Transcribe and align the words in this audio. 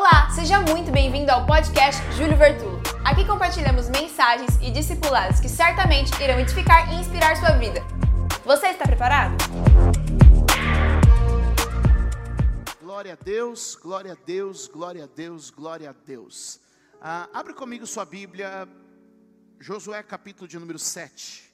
Olá, 0.00 0.30
seja 0.30 0.58
muito 0.62 0.90
bem-vindo 0.90 1.30
ao 1.30 1.44
podcast 1.44 2.00
Júlio 2.16 2.34
Vertulo. 2.34 2.80
Aqui 3.04 3.22
compartilhamos 3.26 3.90
mensagens 3.90 4.56
e 4.62 4.70
discipulados 4.70 5.40
que 5.40 5.46
certamente 5.46 6.10
irão 6.22 6.40
edificar 6.40 6.90
e 6.90 6.96
inspirar 6.98 7.36
sua 7.36 7.50
vida. 7.58 7.82
Você 8.42 8.68
está 8.68 8.86
preparado? 8.86 9.36
Glória 12.80 13.12
a 13.12 13.22
Deus, 13.22 13.74
glória 13.74 14.12
a 14.12 14.16
Deus, 14.24 14.68
glória 14.68 15.04
a 15.04 15.06
Deus, 15.06 15.50
glória 15.50 15.90
a 15.90 15.92
Deus. 15.92 16.60
Ah, 16.98 17.28
abre 17.34 17.52
comigo 17.52 17.86
sua 17.86 18.06
Bíblia, 18.06 18.66
Josué 19.60 20.02
capítulo 20.02 20.48
de 20.48 20.58
número 20.58 20.78
7. 20.78 21.44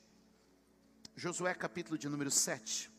Josué 1.17 1.53
capítulo 1.53 1.99
de 1.99 2.09
número 2.09 2.31
7. 2.31 2.96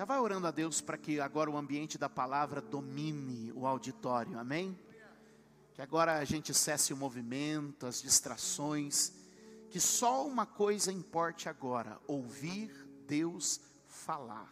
Já 0.00 0.06
vai 0.06 0.18
orando 0.18 0.46
a 0.46 0.50
Deus 0.50 0.80
para 0.80 0.96
que 0.96 1.20
agora 1.20 1.50
o 1.50 1.58
ambiente 1.58 1.98
da 1.98 2.08
palavra 2.08 2.62
domine 2.62 3.52
o 3.52 3.66
auditório, 3.66 4.38
amém? 4.38 4.74
Que 5.74 5.82
agora 5.82 6.16
a 6.16 6.24
gente 6.24 6.54
cesse 6.54 6.94
o 6.94 6.96
movimento, 6.96 7.86
as 7.86 8.00
distrações, 8.00 9.12
que 9.68 9.78
só 9.78 10.26
uma 10.26 10.46
coisa 10.46 10.90
importe 10.90 11.50
agora: 11.50 12.00
ouvir 12.06 12.72
Deus 13.06 13.60
falar. 13.86 14.50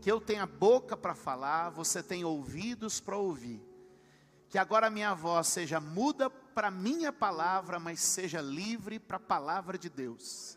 Que 0.00 0.12
eu 0.12 0.20
tenha 0.20 0.46
boca 0.46 0.96
para 0.96 1.16
falar, 1.16 1.70
você 1.70 2.00
tem 2.00 2.24
ouvidos 2.24 3.00
para 3.00 3.16
ouvir. 3.16 3.60
Que 4.48 4.58
agora 4.58 4.86
a 4.86 4.90
minha 4.90 5.12
voz 5.12 5.48
seja 5.48 5.80
muda 5.80 6.30
para 6.30 6.70
minha 6.70 7.12
palavra, 7.12 7.80
mas 7.80 7.98
seja 7.98 8.40
livre 8.40 9.00
para 9.00 9.16
a 9.16 9.18
palavra 9.18 9.76
de 9.76 9.90
Deus 9.90 10.56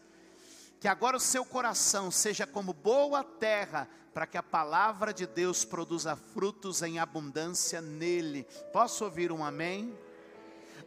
que 0.80 0.88
agora 0.88 1.18
o 1.18 1.20
seu 1.20 1.44
coração 1.44 2.12
seja 2.12 2.46
como 2.46 2.74
boa 2.74 3.24
terra, 3.24 3.90
para 4.14 4.26
que 4.28 4.38
a 4.38 4.44
palavra 4.44 5.14
de 5.14 5.28
Deus 5.28 5.64
produza 5.64 6.16
frutos 6.16 6.82
em 6.82 7.00
abundância 7.00 7.82
nele. 7.82 8.48
Posso 8.74 9.04
ouvir 9.06 9.32
um 9.32 9.44
amém? 9.44 9.96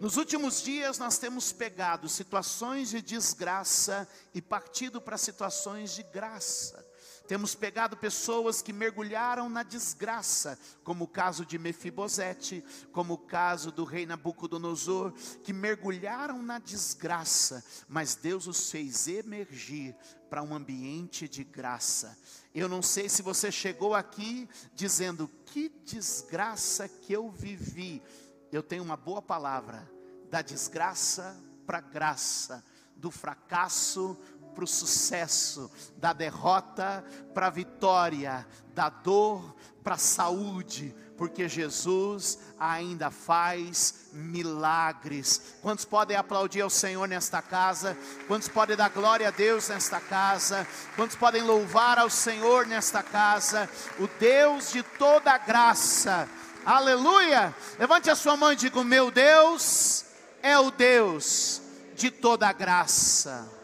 Nos 0.00 0.16
últimos 0.16 0.62
dias 0.62 0.98
nós 0.98 1.18
temos 1.18 1.52
pegado 1.52 2.08
situações 2.08 2.90
de 2.90 3.02
desgraça 3.02 4.08
e 4.34 4.40
partido 4.40 5.00
para 5.00 5.18
situações 5.18 5.94
de 5.94 6.02
graça. 6.02 6.89
Temos 7.30 7.54
pegado 7.54 7.96
pessoas 7.96 8.60
que 8.60 8.72
mergulharam 8.72 9.48
na 9.48 9.62
desgraça, 9.62 10.58
como 10.82 11.04
o 11.04 11.06
caso 11.06 11.46
de 11.46 11.60
Mefibosete, 11.60 12.64
como 12.90 13.14
o 13.14 13.18
caso 13.18 13.70
do 13.70 13.84
rei 13.84 14.04
Nabucodonosor, 14.04 15.12
que 15.44 15.52
mergulharam 15.52 16.42
na 16.42 16.58
desgraça, 16.58 17.64
mas 17.88 18.16
Deus 18.16 18.48
os 18.48 18.68
fez 18.68 19.06
emergir 19.06 19.94
para 20.28 20.42
um 20.42 20.52
ambiente 20.52 21.28
de 21.28 21.44
graça. 21.44 22.18
Eu 22.52 22.68
não 22.68 22.82
sei 22.82 23.08
se 23.08 23.22
você 23.22 23.52
chegou 23.52 23.94
aqui 23.94 24.48
dizendo 24.74 25.30
que 25.46 25.68
desgraça 25.84 26.88
que 26.88 27.12
eu 27.12 27.30
vivi. 27.30 28.02
Eu 28.50 28.60
tenho 28.60 28.82
uma 28.82 28.96
boa 28.96 29.22
palavra, 29.22 29.88
da 30.28 30.42
desgraça 30.42 31.40
para 31.64 31.80
graça, 31.80 32.64
do 32.96 33.08
fracasso 33.08 34.18
para 34.50 34.64
o 34.64 34.68
sucesso, 34.68 35.70
da 35.96 36.12
derrota 36.12 37.04
para 37.32 37.46
a 37.46 37.50
vitória, 37.50 38.46
da 38.74 38.88
dor 38.88 39.54
para 39.82 39.94
a 39.94 39.98
saúde, 39.98 40.94
porque 41.16 41.48
Jesus 41.48 42.38
ainda 42.58 43.10
faz 43.10 44.08
milagres. 44.12 45.56
Quantos 45.60 45.84
podem 45.84 46.16
aplaudir 46.16 46.62
ao 46.62 46.70
Senhor 46.70 47.06
nesta 47.06 47.42
casa? 47.42 47.96
Quantos 48.26 48.48
podem 48.48 48.76
dar 48.76 48.88
glória 48.88 49.28
a 49.28 49.30
Deus 49.30 49.68
nesta 49.68 50.00
casa? 50.00 50.66
Quantos 50.96 51.16
podem 51.16 51.42
louvar 51.42 51.98
ao 51.98 52.08
Senhor 52.08 52.66
nesta 52.66 53.02
casa? 53.02 53.68
O 53.98 54.08
Deus 54.18 54.72
de 54.72 54.82
toda 54.82 55.36
graça. 55.38 56.28
Aleluia! 56.64 57.54
Levante 57.78 58.10
a 58.10 58.16
sua 58.16 58.36
mão 58.36 58.52
e 58.52 58.56
diga: 58.56 58.82
Meu 58.82 59.10
Deus 59.10 60.04
é 60.42 60.58
o 60.58 60.70
Deus 60.70 61.60
de 61.94 62.10
toda 62.10 62.52
graça. 62.52 63.59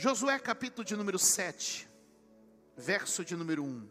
Josué 0.00 0.38
capítulo 0.38 0.82
de 0.82 0.96
número 0.96 1.18
7, 1.18 1.86
verso 2.74 3.22
de 3.22 3.36
número 3.36 3.62
1. 3.62 3.86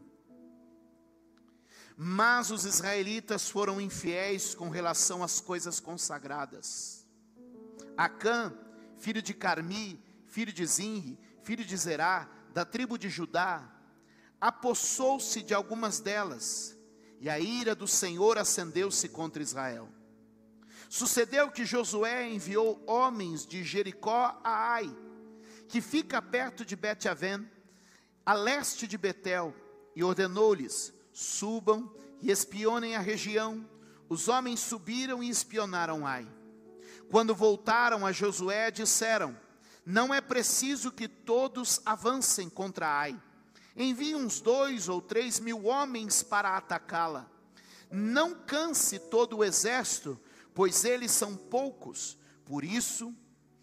Mas 1.96 2.50
os 2.50 2.66
israelitas 2.66 3.48
foram 3.48 3.80
infiéis 3.80 4.56
com 4.56 4.70
relação 4.70 5.24
às 5.24 5.40
coisas 5.40 5.80
consagradas. 5.80 7.06
Acã, 7.96 8.52
filho 8.98 9.22
de 9.22 9.36
Carmi, 9.36 10.04
filho 10.26 10.52
de 10.52 10.66
Zinri, 10.66 11.20
filho 11.44 11.64
de 11.64 11.78
Zerá, 11.78 12.28
da 12.56 12.66
tribo 12.66 12.98
de 12.98 13.08
Judá, 13.08 13.72
apossou-se 14.42 15.44
de 15.44 15.54
algumas 15.54 16.00
delas, 16.00 16.76
e 17.22 17.30
a 17.30 17.40
ira 17.40 17.76
do 17.76 17.88
Senhor 17.88 18.40
acendeu-se 18.40 19.10
contra 19.10 19.44
Israel. 19.44 19.88
Sucedeu 20.90 21.52
que 21.52 21.68
Josué 21.68 22.28
enviou 22.28 22.84
homens 22.88 23.46
de 23.46 23.64
Jericó 23.64 24.42
a 24.44 24.74
Ai, 24.74 24.92
que 25.70 25.80
fica 25.80 26.20
perto 26.20 26.66
de 26.66 26.76
Bet-Aven, 26.76 27.48
a 28.26 28.34
leste 28.34 28.88
de 28.88 28.98
Betel, 28.98 29.56
e 29.96 30.04
ordenou-lhes: 30.04 30.92
subam 31.14 31.94
e 32.22 32.32
espionem 32.32 32.96
a 32.96 33.00
região. 33.00 33.70
Os 34.10 34.28
homens 34.28 34.60
subiram 34.60 35.22
e 35.24 35.30
espionaram 35.30 36.06
Ai. 36.06 36.28
Quando 37.12 37.36
voltaram 37.36 38.06
a 38.06 38.12
Josué, 38.12 38.72
disseram: 38.72 39.38
Não 39.86 40.12
é 40.12 40.20
preciso 40.20 40.92
que 40.92 41.08
todos 41.08 41.80
avancem 41.86 42.50
contra 42.50 42.88
Ai. 42.88 43.22
Envie 43.76 44.16
uns 44.16 44.42
dois 44.42 44.90
ou 44.90 45.00
três 45.00 45.40
mil 45.40 45.66
homens 45.66 46.24
para 46.24 46.58
atacá-la. 46.58 47.30
Não 47.92 48.34
canse 48.34 48.98
todo 48.98 49.38
o 49.38 49.44
exército, 49.44 50.20
pois 50.54 50.84
eles 50.84 51.12
são 51.12 51.36
poucos. 51.36 52.18
Por 52.44 52.64
isso, 52.64 53.16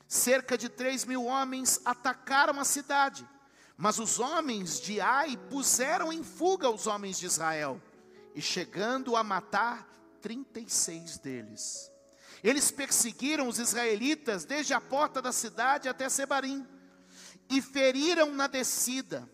Cerca 0.08 0.56
de 0.56 0.68
três 0.68 1.04
mil 1.04 1.24
homens 1.24 1.80
atacaram 1.84 2.60
a 2.60 2.64
cidade, 2.64 3.28
mas 3.76 3.98
os 3.98 4.20
homens 4.20 4.80
de 4.80 5.00
Ai 5.00 5.36
puseram 5.50 6.12
em 6.12 6.22
fuga 6.22 6.70
os 6.70 6.86
homens 6.86 7.18
de 7.18 7.26
Israel, 7.26 7.82
e 8.34 8.40
chegando 8.40 9.16
a 9.16 9.24
matar 9.24 9.84
36 10.20 11.18
deles. 11.18 11.90
Eles 12.42 12.70
perseguiram 12.70 13.48
os 13.48 13.58
israelitas 13.58 14.44
desde 14.44 14.74
a 14.74 14.80
porta 14.80 15.20
da 15.20 15.32
cidade 15.32 15.88
até 15.88 16.08
Sebarim, 16.08 16.64
e 17.48 17.60
feriram 17.60 18.32
na 18.32 18.46
descida. 18.46 19.28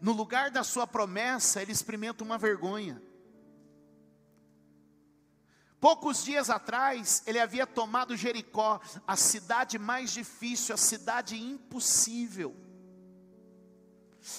No 0.00 0.10
lugar 0.10 0.50
da 0.50 0.64
sua 0.64 0.84
promessa, 0.84 1.62
ele 1.62 1.70
experimenta 1.70 2.24
uma 2.24 2.36
vergonha. 2.36 3.00
Poucos 5.78 6.24
dias 6.24 6.50
atrás, 6.50 7.22
ele 7.24 7.38
havia 7.38 7.68
tomado 7.68 8.16
Jericó, 8.16 8.80
a 9.06 9.14
cidade 9.14 9.78
mais 9.78 10.10
difícil, 10.10 10.74
a 10.74 10.78
cidade 10.78 11.40
impossível 11.40 12.65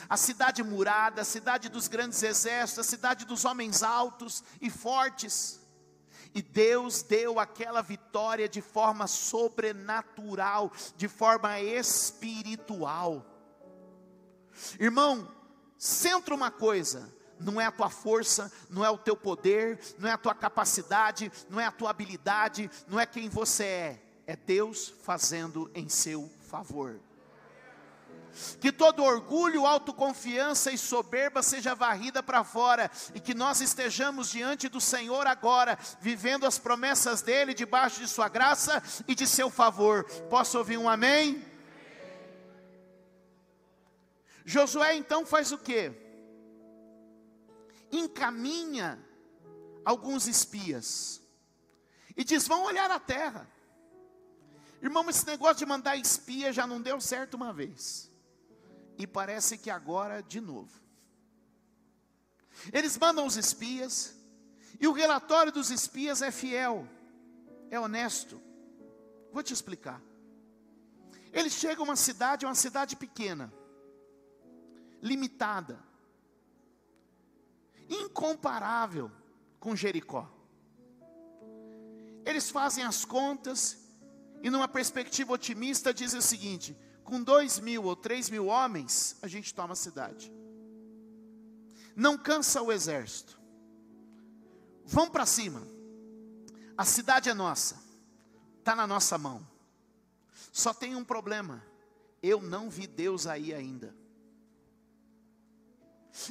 a 0.10 0.18
cidade 0.18 0.64
murada, 0.64 1.22
a 1.22 1.26
cidade 1.26 1.70
dos 1.70 1.88
grandes 1.88 2.22
exércitos, 2.24 2.86
a 2.86 2.90
cidade 2.90 3.26
dos 3.26 3.46
homens 3.46 3.84
altos 3.84 4.44
e 4.62 4.70
fortes. 4.70 5.60
E 6.34 6.42
Deus 6.42 7.02
deu 7.02 7.40
aquela 7.40 7.82
vitória 7.82 8.48
de 8.48 8.62
forma 8.62 9.08
sobrenatural, 9.08 10.72
de 10.96 11.08
forma 11.08 11.60
espiritual. 11.62 13.26
Irmão, 14.80 15.32
centra 15.78 16.36
uma 16.36 16.52
coisa: 16.52 17.14
não 17.40 17.60
é 17.60 17.66
a 17.66 17.72
tua 17.72 17.90
força, 17.90 18.52
não 18.70 18.84
é 18.84 18.90
o 18.90 18.98
teu 18.98 19.16
poder, 19.16 19.80
não 19.98 20.10
é 20.10 20.12
a 20.12 20.18
tua 20.18 20.36
capacidade, 20.36 21.32
não 21.50 21.60
é 21.60 21.66
a 21.66 21.72
tua 21.72 21.90
habilidade, 21.90 22.70
não 22.88 23.00
é 23.00 23.06
quem 23.06 23.30
você 23.30 23.64
é, 23.64 24.04
é 24.28 24.36
Deus 24.36 24.94
fazendo 25.02 25.72
em 25.74 25.88
seu 25.88 26.30
favor 26.42 27.00
que 28.60 28.72
todo 28.72 29.04
orgulho, 29.04 29.66
autoconfiança 29.66 30.72
e 30.72 30.78
soberba 30.78 31.42
seja 31.44 31.76
varrida 31.76 32.22
para 32.22 32.44
fora, 32.44 32.90
e 33.14 33.20
que 33.20 33.34
nós 33.34 33.62
estejamos 33.62 34.30
diante 34.30 34.70
do 34.70 34.82
Senhor 34.82 35.28
agora, 35.28 35.78
vivendo 36.00 36.46
as 36.46 36.58
promessas 36.58 37.22
dEle, 37.22 37.54
debaixo 37.54 38.00
de 38.00 38.08
Sua 38.08 38.30
graça 38.30 38.82
e 39.08 39.16
de 39.16 39.28
seu 39.28 39.50
favor. 39.50 40.04
Posso 40.30 40.58
ouvir 40.58 40.78
um 40.78 40.90
amém? 40.90 41.44
Josué 44.46 44.96
então 44.96 45.26
faz 45.26 45.52
o 45.52 45.58
que? 45.58 45.92
Encaminha 47.92 48.98
alguns 49.84 50.28
espias 50.28 51.22
e 52.16 52.24
diz: 52.24 52.48
Vão 52.48 52.64
olhar 52.64 52.90
a 52.90 53.00
terra. 53.00 53.48
Irmão, 54.82 55.10
esse 55.10 55.26
negócio 55.26 55.58
de 55.58 55.66
mandar 55.66 55.96
espia 55.96 56.54
já 56.54 56.68
não 56.68 56.82
deu 56.82 57.02
certo 57.02 57.34
uma 57.34 57.52
vez, 57.52 58.07
e 58.98 59.06
parece 59.06 59.58
que 59.58 59.70
agora 59.70 60.22
de 60.24 60.42
novo. 60.42 60.82
Eles 62.74 62.98
mandam 62.98 63.26
os 63.26 63.38
espias, 63.38 64.16
e 64.80 64.88
o 64.88 64.92
relatório 64.92 65.52
dos 65.52 65.70
espias 65.70 66.22
é 66.22 66.32
fiel, 66.32 66.88
é 67.70 67.80
honesto. 67.80 68.42
Vou 69.32 69.44
te 69.44 69.54
explicar. 69.54 70.02
Eles 71.32 71.54
chegam 71.54 71.84
a 71.84 71.90
uma 71.90 71.96
cidade, 71.96 72.46
uma 72.46 72.56
cidade 72.56 72.96
pequena, 72.96 73.54
limitada, 75.02 75.80
incomparável 77.90 79.12
com 79.60 79.76
Jericó. 79.76 80.30
Eles 82.26 82.50
fazem 82.50 82.84
as 82.84 83.06
contas 83.06 83.78
e, 84.42 84.50
numa 84.50 84.68
perspectiva 84.68 85.34
otimista, 85.34 85.94
dizem 85.94 86.20
o 86.20 86.24
seguinte: 86.24 86.76
com 87.08 87.24
dois 87.24 87.58
mil 87.58 87.86
ou 87.86 87.96
três 87.96 88.30
mil 88.30 88.48
homens, 88.48 89.16
a 89.22 89.30
gente 89.30 89.54
toma 89.54 89.72
a 89.72 89.78
cidade. 89.78 90.30
Não 91.96 92.18
cansa 92.18 92.62
o 92.62 92.70
exército. 92.70 93.40
Vão 94.86 95.10
para 95.10 95.26
cima. 95.26 95.66
A 96.78 96.84
cidade 96.84 97.30
é 97.30 97.34
nossa, 97.34 97.82
está 98.60 98.76
na 98.76 98.86
nossa 98.86 99.18
mão. 99.18 99.48
Só 100.52 100.74
tem 100.74 100.98
um 100.98 101.04
problema: 101.06 101.64
eu 102.22 102.42
não 102.42 102.70
vi 102.70 102.86
Deus 102.86 103.26
aí 103.26 103.54
ainda. 103.54 103.96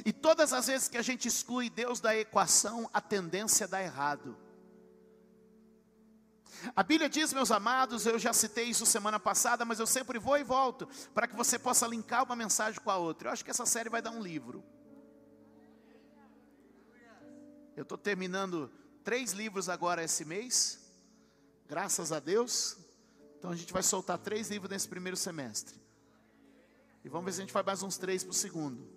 E 0.05 0.13
todas 0.13 0.53
as 0.53 0.67
vezes 0.67 0.87
que 0.87 0.97
a 0.97 1.01
gente 1.01 1.27
exclui 1.27 1.71
Deus 1.71 1.99
da 1.99 2.15
equação, 2.15 2.87
a 2.93 3.01
tendência 3.01 3.63
é 3.63 3.67
dar 3.67 3.81
errado. 3.81 4.37
A 6.75 6.83
Bíblia 6.83 7.09
diz, 7.09 7.33
meus 7.33 7.51
amados, 7.51 8.05
eu 8.05 8.17
já 8.17 8.33
citei 8.33 8.65
isso 8.65 8.85
semana 8.85 9.19
passada, 9.19 9.63
mas 9.65 9.79
eu 9.79 9.87
sempre 9.87 10.19
vou 10.19 10.37
e 10.37 10.43
volto, 10.43 10.87
para 11.13 11.27
que 11.27 11.35
você 11.35 11.57
possa 11.59 11.87
linkar 11.87 12.23
uma 12.23 12.35
mensagem 12.35 12.79
com 12.81 12.89
a 12.89 12.97
outra. 12.97 13.29
Eu 13.29 13.33
acho 13.33 13.43
que 13.43 13.51
essa 13.51 13.65
série 13.65 13.89
vai 13.89 14.01
dar 14.01 14.11
um 14.11 14.21
livro. 14.21 14.63
Eu 17.75 17.83
estou 17.83 17.97
terminando 17.97 18.71
três 19.03 19.33
livros 19.33 19.69
agora 19.69 20.03
esse 20.03 20.25
mês, 20.25 20.79
graças 21.67 22.11
a 22.11 22.19
Deus. 22.19 22.77
Então 23.37 23.51
a 23.51 23.55
gente 23.55 23.71
vai 23.71 23.83
soltar 23.83 24.17
três 24.17 24.49
livros 24.49 24.69
nesse 24.71 24.87
primeiro 24.87 25.15
semestre. 25.15 25.79
E 27.03 27.09
vamos 27.09 27.25
ver 27.25 27.33
se 27.33 27.39
a 27.39 27.43
gente 27.43 27.53
faz 27.53 27.65
mais 27.65 27.83
uns 27.83 27.97
três 27.97 28.23
para 28.23 28.31
o 28.31 28.33
segundo. 28.33 28.89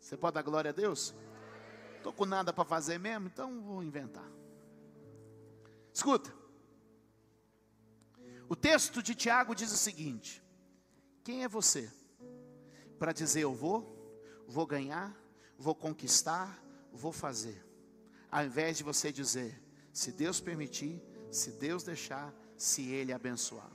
Você 0.00 0.16
pode 0.16 0.34
dar 0.34 0.42
glória 0.42 0.70
a 0.70 0.72
Deus? 0.72 1.14
Estou 1.98 2.12
com 2.12 2.24
nada 2.24 2.52
para 2.52 2.64
fazer 2.64 2.98
mesmo, 2.98 3.26
então 3.26 3.60
vou 3.60 3.82
inventar. 3.82 4.39
Escuta. 6.00 6.32
O 8.48 8.56
texto 8.56 9.02
de 9.02 9.14
Tiago 9.14 9.54
diz 9.54 9.70
o 9.70 9.76
seguinte: 9.76 10.42
Quem 11.22 11.44
é 11.44 11.48
você 11.48 11.92
para 12.98 13.12
dizer 13.12 13.42
eu 13.42 13.52
vou, 13.52 14.16
vou 14.48 14.66
ganhar, 14.66 15.14
vou 15.58 15.74
conquistar, 15.74 16.58
vou 16.90 17.12
fazer? 17.12 17.62
Ao 18.30 18.42
invés 18.42 18.78
de 18.78 18.82
você 18.82 19.12
dizer, 19.12 19.62
se 19.92 20.10
Deus 20.10 20.40
permitir, 20.40 21.02
se 21.30 21.50
Deus 21.50 21.82
deixar, 21.82 22.32
se 22.56 22.88
Ele 22.88 23.12
abençoar. 23.12 23.70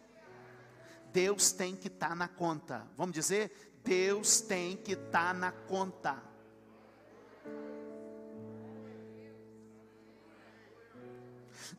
Deus 1.13 1.51
tem 1.51 1.75
que 1.75 1.89
estar 1.89 2.09
tá 2.09 2.15
na 2.15 2.27
conta. 2.27 2.87
Vamos 2.97 3.13
dizer, 3.13 3.77
Deus 3.83 4.41
tem 4.41 4.75
que 4.75 4.93
estar 4.93 5.27
tá 5.27 5.33
na 5.35 5.51
conta. 5.51 6.23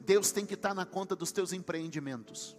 Deus 0.01 0.33
tem 0.33 0.47
que 0.47 0.55
estar 0.55 0.75
na 0.75 0.87
conta 0.87 1.15
dos 1.15 1.33
teus 1.33 1.53
empreendimentos. 1.53 2.57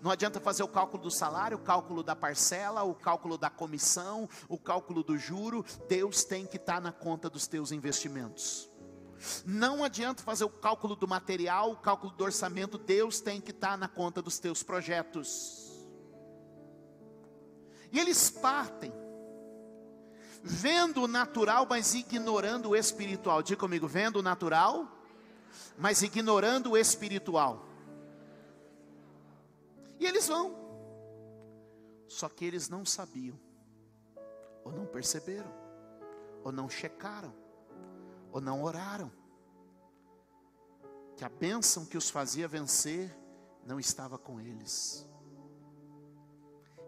Não 0.00 0.10
adianta 0.10 0.40
fazer 0.40 0.62
o 0.62 0.68
cálculo 0.68 1.02
do 1.02 1.10
salário, 1.10 1.58
o 1.58 1.60
cálculo 1.60 2.02
da 2.02 2.16
parcela, 2.16 2.82
o 2.82 2.94
cálculo 2.94 3.36
da 3.36 3.50
comissão, 3.50 4.28
o 4.48 4.58
cálculo 4.58 5.02
do 5.02 5.18
juro. 5.18 5.64
Deus 5.88 6.24
tem 6.24 6.46
que 6.46 6.56
estar 6.56 6.80
na 6.80 6.92
conta 6.92 7.28
dos 7.28 7.46
teus 7.46 7.72
investimentos. 7.72 8.70
Não 9.44 9.82
adianta 9.82 10.22
fazer 10.22 10.44
o 10.44 10.50
cálculo 10.50 10.94
do 10.94 11.08
material, 11.08 11.72
o 11.72 11.76
cálculo 11.76 12.12
do 12.12 12.24
orçamento. 12.24 12.78
Deus 12.78 13.20
tem 13.20 13.40
que 13.40 13.50
estar 13.50 13.76
na 13.76 13.88
conta 13.88 14.20
dos 14.22 14.38
teus 14.38 14.62
projetos. 14.62 15.86
E 17.92 17.98
eles 17.98 18.30
partem, 18.30 18.92
vendo 20.42 21.02
o 21.02 21.08
natural, 21.08 21.66
mas 21.68 21.94
ignorando 21.94 22.70
o 22.70 22.76
espiritual. 22.76 23.42
Diga 23.42 23.60
comigo, 23.60 23.86
vendo 23.86 24.16
o 24.16 24.22
natural, 24.22 24.95
mas 25.78 26.02
ignorando 26.02 26.72
o 26.72 26.76
espiritual. 26.76 27.64
E 29.98 30.06
eles 30.06 30.28
vão, 30.28 30.54
só 32.06 32.28
que 32.28 32.44
eles 32.44 32.68
não 32.68 32.84
sabiam, 32.84 33.38
ou 34.64 34.72
não 34.72 34.86
perceberam, 34.86 35.52
ou 36.44 36.52
não 36.52 36.68
checaram, 36.68 37.34
ou 38.30 38.40
não 38.40 38.62
oraram, 38.62 39.10
que 41.16 41.24
a 41.24 41.28
bênção 41.28 41.86
que 41.86 41.96
os 41.96 42.10
fazia 42.10 42.46
vencer 42.46 43.16
não 43.64 43.80
estava 43.80 44.18
com 44.18 44.40
eles 44.40 45.06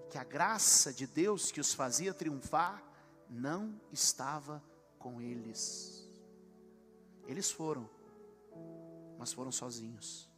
que 0.09 0.19
a 0.19 0.25
graça 0.25 0.93
de 0.93 1.07
Deus 1.07 1.53
que 1.53 1.61
os 1.61 1.75
fazia 1.75 2.15
triunfar 2.15 2.83
não 3.29 3.79
estava 3.93 4.63
com 4.99 5.21
eles. 5.21 6.09
Eles 7.27 7.51
foram, 7.51 7.89
mas 9.19 9.33
foram 9.33 9.51
sozinhos. 9.51 10.29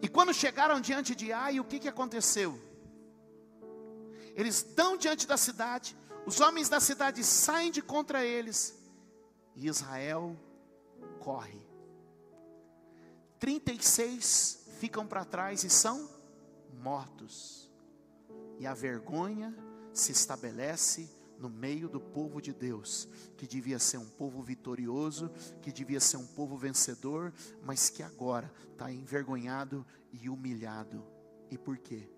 E 0.00 0.08
quando 0.08 0.32
chegaram 0.32 0.80
diante 0.80 1.14
de 1.14 1.32
Ai, 1.32 1.60
o 1.60 1.64
que, 1.64 1.78
que 1.78 1.88
aconteceu? 1.88 2.58
Eles 4.34 4.56
estão 4.56 4.96
diante 4.96 5.26
da 5.26 5.36
cidade, 5.36 5.96
os 6.26 6.40
homens 6.40 6.68
da 6.68 6.80
cidade 6.80 7.22
saem 7.22 7.70
de 7.70 7.82
contra 7.82 8.24
eles, 8.24 8.76
e 9.54 9.68
Israel 9.68 10.36
corre. 11.20 11.62
36 13.38 14.66
ficam 14.78 15.06
para 15.06 15.24
trás 15.24 15.62
e 15.62 15.70
são 15.70 16.08
mortos. 16.72 17.70
E 18.58 18.66
a 18.66 18.74
vergonha 18.74 19.54
se 19.92 20.12
estabelece 20.12 21.08
no 21.44 21.50
meio 21.50 21.90
do 21.90 22.00
povo 22.00 22.40
de 22.40 22.54
Deus, 22.54 23.06
que 23.36 23.46
devia 23.46 23.78
ser 23.78 23.98
um 23.98 24.08
povo 24.08 24.42
vitorioso, 24.42 25.30
que 25.60 25.70
devia 25.70 26.00
ser 26.00 26.16
um 26.16 26.26
povo 26.26 26.56
vencedor, 26.56 27.34
mas 27.62 27.90
que 27.90 28.02
agora 28.02 28.50
está 28.72 28.90
envergonhado 28.90 29.84
e 30.10 30.30
humilhado. 30.30 31.04
E 31.50 31.58
por 31.58 31.76
quê? 31.76 32.08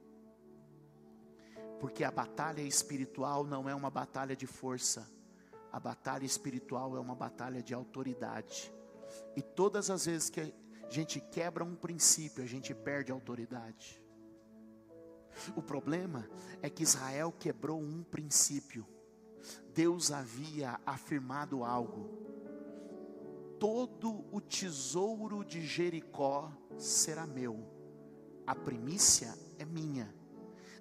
Porque 1.81 2.05
a 2.05 2.11
batalha 2.13 2.63
espiritual 2.63 3.43
não 3.43 3.69
é 3.69 3.75
uma 3.75 3.91
batalha 3.91 4.37
de 4.37 4.47
força, 4.47 5.11
a 5.73 5.81
batalha 5.81 6.25
espiritual 6.25 6.97
é 6.97 7.01
uma 7.01 7.17
batalha 7.17 7.61
de 7.61 7.75
autoridade. 7.75 8.73
E 9.35 9.43
todas 9.43 9.91
as 9.91 10.07
vezes 10.07 10.31
que 10.31 10.41
a 10.41 10.53
gente 10.89 11.21
quebra 11.21 11.65
um 11.65 11.75
princípio, 11.75 12.45
a 12.45 12.47
gente 12.47 12.73
perde 12.73 13.11
a 13.11 13.15
autoridade. 13.17 14.01
O 15.57 15.63
problema 15.63 16.31
é 16.63 16.71
que 16.71 16.85
Israel 16.85 17.33
quebrou 17.33 17.81
um 17.81 18.05
princípio. 18.05 18.87
Deus 19.75 20.11
havia 20.11 20.81
afirmado 20.85 21.65
algo. 21.65 22.09
Todo 23.59 24.25
o 24.31 24.41
tesouro 24.41 25.45
de 25.45 25.65
Jericó 25.67 26.53
será 26.79 27.27
meu. 27.27 27.67
A 28.47 28.55
primícia 28.55 29.35
é 29.59 29.65
minha. 29.65 30.15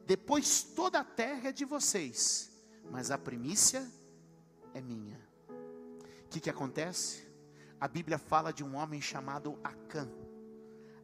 Depois 0.05 0.63
toda 0.63 0.99
a 0.99 1.03
terra 1.03 1.49
é 1.49 1.51
de 1.51 1.65
vocês, 1.65 2.51
mas 2.91 3.11
a 3.11 3.17
primícia 3.17 3.89
é 4.73 4.81
minha. 4.81 5.19
O 5.49 6.29
que, 6.29 6.39
que 6.39 6.49
acontece? 6.49 7.25
A 7.79 7.87
Bíblia 7.87 8.17
fala 8.17 8.51
de 8.51 8.63
um 8.63 8.75
homem 8.75 9.01
chamado 9.01 9.59
Acã. 9.63 10.09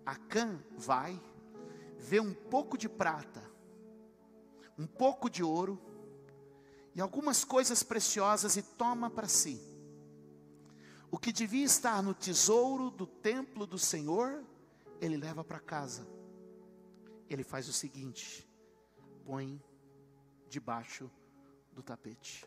Acã 0.05 0.59
vai 0.77 1.19
vê 2.01 2.19
um 2.19 2.33
pouco 2.33 2.77
de 2.77 2.89
prata, 2.89 3.43
um 4.77 4.87
pouco 4.87 5.29
de 5.29 5.43
ouro 5.43 5.79
e 6.93 7.01
algumas 7.01 7.43
coisas 7.43 7.83
preciosas 7.83 8.55
e 8.57 8.61
toma 8.61 9.09
para 9.09 9.27
si. 9.27 9.59
O 11.09 11.17
que 11.17 11.31
devia 11.31 11.65
estar 11.65 12.01
no 12.01 12.13
tesouro 12.13 12.89
do 12.89 13.05
templo 13.05 13.65
do 13.65 13.77
Senhor, 13.77 14.43
ele 14.99 15.17
leva 15.17 15.43
para 15.43 15.59
casa. 15.59 16.07
Ele 17.29 17.43
faz 17.43 17.67
o 17.67 17.73
seguinte: 17.73 18.47
põe 19.25 19.61
debaixo 20.49 21.09
do 21.71 21.81
tapete. 21.81 22.45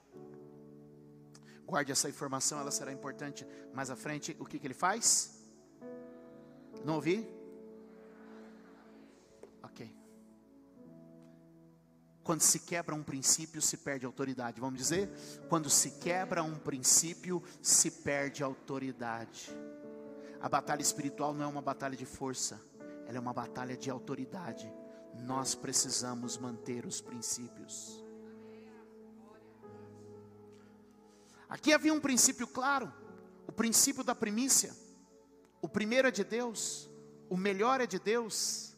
Guarde 1.66 1.92
essa 1.92 2.08
informação, 2.08 2.60
ela 2.60 2.70
será 2.70 2.92
importante 2.92 3.46
mais 3.72 3.90
à 3.90 3.96
frente. 3.96 4.36
O 4.38 4.44
que, 4.44 4.58
que 4.58 4.66
ele 4.66 4.74
faz? 4.74 5.42
Não 6.84 6.96
ouvi? 6.96 7.26
Ok. 9.62 10.03
Quando 12.24 12.40
se 12.40 12.60
quebra 12.60 12.94
um 12.94 13.02
princípio, 13.02 13.60
se 13.60 13.76
perde 13.76 14.06
autoridade. 14.06 14.58
Vamos 14.58 14.78
dizer? 14.78 15.10
Quando 15.48 15.68
se 15.68 15.90
quebra 15.92 16.42
um 16.42 16.54
princípio, 16.54 17.42
se 17.60 17.90
perde 17.90 18.42
autoridade. 18.42 19.54
A 20.40 20.48
batalha 20.48 20.80
espiritual 20.80 21.34
não 21.34 21.44
é 21.44 21.46
uma 21.46 21.60
batalha 21.62 21.96
de 21.96 22.06
força, 22.06 22.60
ela 23.06 23.18
é 23.18 23.20
uma 23.20 23.34
batalha 23.34 23.76
de 23.76 23.90
autoridade. 23.90 24.72
Nós 25.14 25.54
precisamos 25.54 26.38
manter 26.38 26.86
os 26.86 27.00
princípios. 27.00 28.02
Aqui 31.48 31.72
havia 31.72 31.92
um 31.92 32.00
princípio 32.00 32.46
claro, 32.46 32.92
o 33.46 33.52
princípio 33.52 34.02
da 34.02 34.14
primícia. 34.14 34.74
O 35.60 35.68
primeiro 35.68 36.08
é 36.08 36.10
de 36.10 36.24
Deus, 36.24 36.90
o 37.28 37.36
melhor 37.36 37.80
é 37.80 37.86
de 37.86 37.98
Deus. 37.98 38.73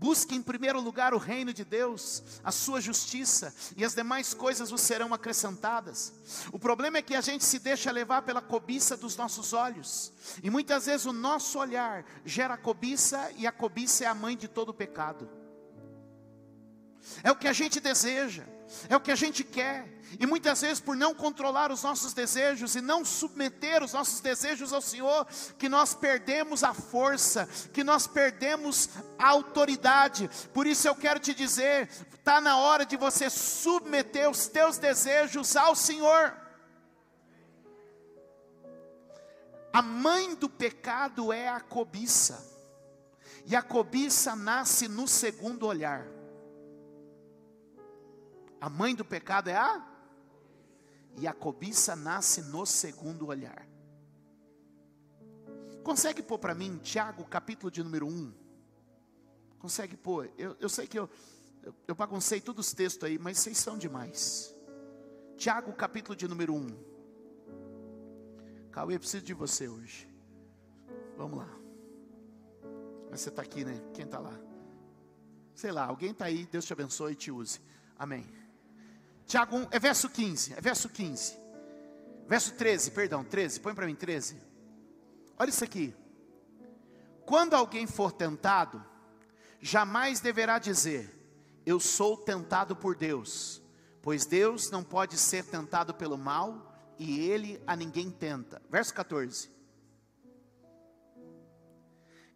Busque 0.00 0.34
em 0.34 0.40
primeiro 0.40 0.80
lugar 0.80 1.12
o 1.12 1.18
reino 1.18 1.52
de 1.52 1.62
Deus, 1.62 2.22
a 2.42 2.50
sua 2.50 2.80
justiça, 2.80 3.54
e 3.76 3.84
as 3.84 3.94
demais 3.94 4.32
coisas 4.32 4.70
vos 4.70 4.80
serão 4.80 5.12
acrescentadas. 5.12 6.14
O 6.50 6.58
problema 6.58 6.96
é 6.96 7.02
que 7.02 7.14
a 7.14 7.20
gente 7.20 7.44
se 7.44 7.58
deixa 7.58 7.92
levar 7.92 8.22
pela 8.22 8.40
cobiça 8.40 8.96
dos 8.96 9.14
nossos 9.14 9.52
olhos, 9.52 10.10
e 10.42 10.48
muitas 10.48 10.86
vezes 10.86 11.04
o 11.04 11.12
nosso 11.12 11.58
olhar 11.58 12.06
gera 12.24 12.56
cobiça, 12.56 13.30
e 13.36 13.46
a 13.46 13.52
cobiça 13.52 14.04
é 14.04 14.06
a 14.06 14.14
mãe 14.14 14.38
de 14.38 14.48
todo 14.48 14.72
pecado. 14.72 15.28
É 17.22 17.30
o 17.30 17.36
que 17.36 17.46
a 17.46 17.52
gente 17.52 17.78
deseja, 17.78 18.44
é 18.88 18.96
o 18.96 19.00
que 19.00 19.12
a 19.12 19.16
gente 19.16 19.44
quer, 19.44 20.00
e 20.18 20.26
muitas 20.26 20.60
vezes, 20.60 20.80
por 20.80 20.96
não 20.96 21.14
controlar 21.14 21.70
os 21.70 21.82
nossos 21.82 22.12
desejos 22.12 22.74
e 22.74 22.80
não 22.80 23.04
submeter 23.04 23.82
os 23.82 23.92
nossos 23.92 24.20
desejos 24.20 24.72
ao 24.72 24.80
Senhor, 24.80 25.26
que 25.56 25.68
nós 25.68 25.94
perdemos 25.94 26.64
a 26.64 26.74
força, 26.74 27.48
que 27.72 27.84
nós 27.84 28.06
perdemos 28.06 28.88
a 29.18 29.28
autoridade. 29.28 30.28
Por 30.52 30.66
isso 30.66 30.88
eu 30.88 30.96
quero 30.96 31.20
te 31.20 31.32
dizer: 31.32 31.88
está 32.12 32.40
na 32.40 32.56
hora 32.56 32.84
de 32.84 32.96
você 32.96 33.30
submeter 33.30 34.28
os 34.28 34.48
teus 34.48 34.78
desejos 34.78 35.54
ao 35.54 35.76
Senhor. 35.76 36.36
A 39.72 39.82
mãe 39.82 40.34
do 40.34 40.48
pecado 40.48 41.32
é 41.32 41.48
a 41.48 41.60
cobiça, 41.60 42.44
e 43.46 43.54
a 43.54 43.62
cobiça 43.62 44.34
nasce 44.34 44.88
no 44.88 45.06
segundo 45.06 45.66
olhar. 45.66 46.19
A 48.60 48.68
mãe 48.68 48.94
do 48.94 49.04
pecado 49.04 49.48
é 49.48 49.56
a 49.56 49.86
e 51.16 51.26
a 51.26 51.32
cobiça 51.32 51.96
nasce 51.96 52.42
no 52.42 52.64
segundo 52.66 53.26
olhar. 53.26 53.66
Consegue 55.82 56.22
pôr 56.22 56.38
para 56.38 56.54
mim 56.54 56.78
Tiago, 56.78 57.24
capítulo 57.24 57.70
de 57.70 57.82
número 57.82 58.06
1? 58.06 58.32
Consegue 59.58 59.96
pôr? 59.96 60.30
Eu, 60.36 60.56
eu 60.60 60.68
sei 60.68 60.86
que 60.86 60.98
eu, 60.98 61.08
eu, 61.62 61.74
eu 61.88 61.94
baguncei 61.94 62.40
todos 62.40 62.68
os 62.68 62.74
textos 62.74 63.04
aí, 63.04 63.18
mas 63.18 63.38
vocês 63.38 63.58
são 63.58 63.76
demais. 63.76 64.54
Tiago, 65.36 65.72
capítulo 65.72 66.14
de 66.14 66.28
número 66.28 66.54
1. 66.54 66.90
Cauê, 68.70 68.98
preciso 68.98 69.24
de 69.24 69.34
você 69.34 69.68
hoje. 69.68 70.08
Vamos 71.16 71.38
lá. 71.38 71.48
Mas 73.10 73.20
você 73.20 73.30
está 73.30 73.42
aqui, 73.42 73.64
né? 73.64 73.82
Quem 73.92 74.04
está 74.04 74.18
lá? 74.18 74.38
Sei 75.54 75.72
lá, 75.72 75.86
alguém 75.86 76.12
está 76.12 76.26
aí, 76.26 76.46
Deus 76.46 76.64
te 76.64 76.72
abençoe 76.72 77.12
e 77.12 77.16
te 77.16 77.30
use. 77.30 77.60
Amém. 77.98 78.39
Tiago 79.30 79.56
1, 79.56 79.68
é 79.70 79.78
verso 79.78 80.10
15, 80.10 80.54
é 80.54 80.60
verso 80.60 80.88
15. 80.88 81.38
Verso 82.26 82.52
13, 82.54 82.90
perdão, 82.90 83.22
13, 83.22 83.60
põe 83.60 83.72
para 83.72 83.86
mim 83.86 83.94
13. 83.94 84.42
Olha 85.38 85.50
isso 85.50 85.62
aqui. 85.62 85.94
Quando 87.24 87.54
alguém 87.54 87.86
for 87.86 88.10
tentado, 88.10 88.84
jamais 89.60 90.18
deverá 90.18 90.58
dizer: 90.58 91.08
Eu 91.64 91.78
sou 91.78 92.16
tentado 92.16 92.74
por 92.74 92.96
Deus, 92.96 93.62
pois 94.02 94.26
Deus 94.26 94.68
não 94.68 94.82
pode 94.82 95.16
ser 95.16 95.44
tentado 95.44 95.94
pelo 95.94 96.18
mal 96.18 96.74
e 96.98 97.20
ele 97.20 97.62
a 97.68 97.76
ninguém 97.76 98.10
tenta. 98.10 98.60
Verso 98.68 98.92
14. 98.92 99.48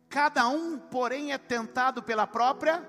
Cada 0.09 0.47
um, 0.47 0.79
porém, 0.79 1.33
é 1.33 1.39
tentado 1.39 2.05
pela 2.05 2.25
própria 2.25 2.89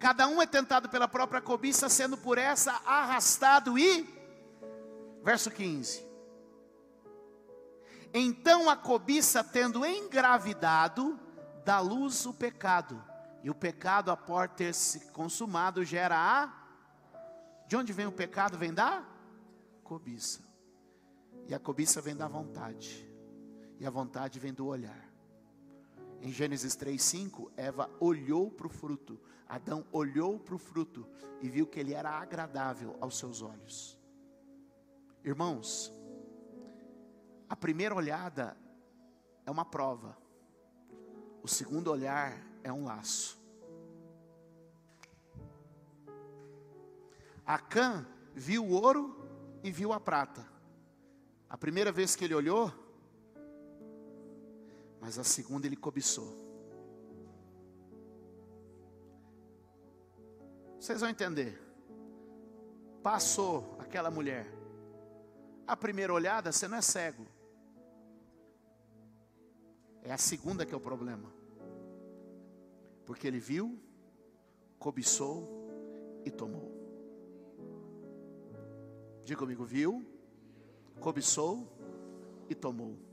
Cada 0.00 0.26
um 0.26 0.40
é 0.40 0.46
tentado 0.46 0.88
pela 0.88 1.06
própria 1.06 1.42
cobiça, 1.42 1.86
sendo 1.90 2.16
por 2.16 2.38
essa 2.38 2.72
arrastado 2.86 3.78
e. 3.78 4.08
Verso 5.22 5.50
15. 5.50 6.02
Então 8.14 8.70
a 8.70 8.76
cobiça, 8.76 9.44
tendo 9.44 9.84
engravidado, 9.84 11.20
dá 11.66 11.80
luz 11.80 12.24
o 12.24 12.32
pecado. 12.32 13.04
E 13.42 13.50
o 13.50 13.54
pecado, 13.54 14.10
após 14.10 14.50
ter 14.56 14.72
se 14.74 15.00
consumado, 15.12 15.84
gera 15.84 16.16
a. 16.16 16.50
De 17.68 17.76
onde 17.76 17.92
vem 17.92 18.06
o 18.06 18.12
pecado? 18.12 18.56
Vem 18.56 18.72
da 18.72 19.04
cobiça. 19.84 20.40
E 21.46 21.54
a 21.54 21.58
cobiça 21.58 22.00
vem 22.00 22.16
da 22.16 22.26
vontade. 22.26 23.06
E 23.78 23.86
a 23.86 23.90
vontade 23.90 24.40
vem 24.40 24.54
do 24.54 24.66
olhar. 24.66 25.09
Em 26.20 26.30
Gênesis 26.30 26.76
3:5, 26.76 27.50
Eva 27.56 27.90
olhou 27.98 28.50
para 28.50 28.66
o 28.66 28.70
fruto. 28.70 29.18
Adão 29.48 29.84
olhou 29.90 30.38
para 30.38 30.54
o 30.54 30.58
fruto 30.58 31.06
e 31.40 31.48
viu 31.48 31.66
que 31.66 31.80
ele 31.80 31.94
era 31.94 32.10
agradável 32.10 32.96
aos 33.00 33.18
seus 33.18 33.42
olhos. 33.42 33.98
Irmãos, 35.24 35.92
a 37.48 37.56
primeira 37.56 37.94
olhada 37.94 38.56
é 39.44 39.50
uma 39.50 39.64
prova. 39.64 40.16
O 41.42 41.48
segundo 41.48 41.90
olhar 41.90 42.38
é 42.62 42.72
um 42.72 42.84
laço. 42.84 43.40
Acã 47.44 48.06
viu 48.34 48.64
o 48.64 48.70
ouro 48.70 49.16
e 49.64 49.72
viu 49.72 49.92
a 49.92 49.98
prata. 49.98 50.46
A 51.48 51.58
primeira 51.58 51.90
vez 51.90 52.14
que 52.14 52.24
ele 52.24 52.34
olhou, 52.34 52.72
mas 55.00 55.18
a 55.18 55.24
segunda 55.24 55.66
ele 55.66 55.76
cobiçou. 55.76 56.36
Vocês 60.78 61.00
vão 61.00 61.08
entender. 61.08 61.58
Passou 63.02 63.76
aquela 63.78 64.10
mulher. 64.10 64.46
A 65.66 65.76
primeira 65.76 66.12
olhada, 66.12 66.52
você 66.52 66.68
não 66.68 66.76
é 66.76 66.82
cego. 66.82 67.26
É 70.02 70.12
a 70.12 70.18
segunda 70.18 70.66
que 70.66 70.74
é 70.74 70.76
o 70.76 70.80
problema. 70.80 71.32
Porque 73.06 73.26
ele 73.26 73.40
viu, 73.40 73.78
cobiçou 74.78 75.48
e 76.24 76.30
tomou. 76.30 76.70
Diga 79.24 79.38
comigo, 79.38 79.64
viu, 79.64 80.04
cobiçou 80.98 81.66
e 82.48 82.54
tomou 82.54 83.09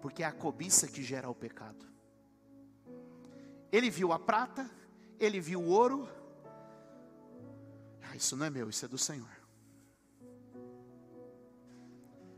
porque 0.00 0.22
é 0.22 0.26
a 0.26 0.32
cobiça 0.32 0.86
que 0.86 1.02
gera 1.02 1.28
o 1.28 1.34
pecado. 1.34 1.86
Ele 3.72 3.90
viu 3.90 4.12
a 4.12 4.18
prata, 4.18 4.70
ele 5.18 5.40
viu 5.40 5.60
o 5.60 5.68
ouro. 5.68 6.08
Ah, 8.02 8.16
isso 8.16 8.36
não 8.36 8.46
é 8.46 8.50
meu, 8.50 8.68
isso 8.70 8.84
é 8.84 8.88
do 8.88 8.98
Senhor. 8.98 9.28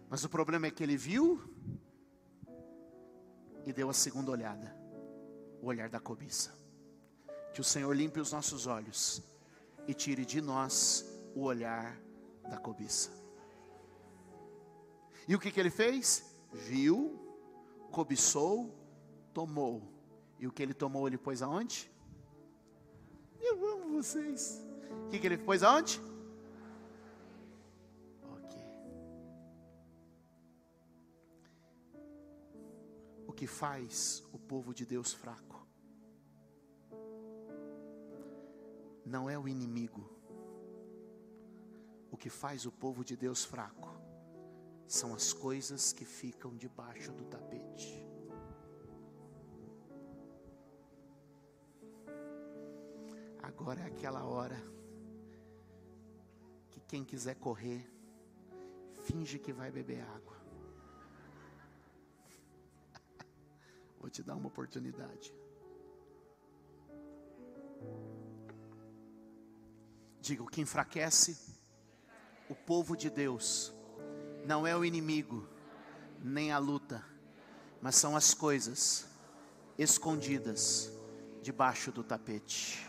Mas 0.09 0.25
o 0.25 0.29
problema 0.29 0.67
é 0.67 0.71
que 0.71 0.83
ele 0.83 0.97
viu 0.97 1.43
e 3.67 3.73
deu 3.73 3.91
a 3.91 3.93
segunda 3.93 4.31
olhada, 4.31 4.75
o 5.61 5.67
olhar 5.67 5.91
da 5.91 6.01
cobiça. 6.01 6.57
Que 7.53 7.61
o 7.61 7.65
Senhor 7.65 7.95
limpe 7.95 8.19
os 8.19 8.33
nossos 8.33 8.67
olhos 8.67 9.23
e 9.87 9.93
tire 9.93 10.25
de 10.25 10.41
nós 10.41 11.05
o 11.35 11.43
olhar 11.43 12.01
da 12.49 12.57
cobiça. 12.57 13.11
E 15.27 15.35
o 15.35 15.39
que, 15.39 15.51
que 15.51 15.61
ele 15.61 15.71
fez? 15.71 16.25
Viu, 16.53 17.18
cobiçou, 17.91 18.75
tomou. 19.33 19.83
E 20.39 20.47
o 20.47 20.53
que 20.53 20.63
ele 20.63 20.75
tomou, 20.75 21.07
ele 21.07 21.19
pôs 21.19 21.43
aonde? 21.43 21.91
Eu 23.41 23.67
amo 23.73 23.97
vocês. 23.97 24.65
O 25.07 25.09
que, 25.09 25.19
que 25.19 25.27
ele 25.27 25.39
pôs 25.39 25.63
aonde? 25.63 26.01
Ok. 28.35 28.61
O 33.27 33.33
que 33.33 33.47
faz 33.47 34.25
o 34.33 34.39
povo 34.39 34.73
de 34.73 34.85
Deus 34.85 35.13
fraco 35.13 35.67
não 39.09 39.29
é 39.29 39.39
o 39.39 39.49
inimigo. 39.49 40.09
O 42.11 42.17
que 42.17 42.29
faz 42.29 42.67
o 42.67 42.73
povo 42.73 43.05
de 43.05 43.17
Deus 43.17 43.45
fraco 43.45 43.89
são 44.87 45.15
as 45.15 45.33
coisas 45.33 45.93
que 45.93 46.05
ficam 46.05 46.55
debaixo 46.57 47.13
do 47.13 47.25
tapete. 47.25 47.68
Agora 53.43 53.81
é 53.81 53.87
aquela 53.87 54.25
hora 54.25 54.57
que 56.71 56.81
quem 56.81 57.05
quiser 57.05 57.35
correr, 57.35 57.87
finge 59.05 59.39
que 59.39 59.53
vai 59.53 59.71
beber 59.71 60.01
água. 60.03 60.37
Vou 64.01 64.09
te 64.09 64.23
dar 64.23 64.37
uma 64.37 64.49
oportunidade. 64.49 65.35
Diga, 70.21 70.43
o 70.43 70.47
que 70.47 70.61
enfraquece 70.61 71.39
o 72.49 72.55
povo 72.55 72.97
de 72.97 73.11
Deus 73.11 73.73
não 74.47 74.67
é 74.67 74.77
o 74.77 74.85
inimigo, 74.85 75.49
nem 76.23 76.53
a 76.53 76.59
luta, 76.59 77.05
mas 77.81 77.97
são 77.97 78.17
as 78.17 78.35
coisas 78.35 79.07
escondidas 79.79 80.93
debaixo 81.43 81.93
do 81.93 82.03
tapete. 82.03 82.87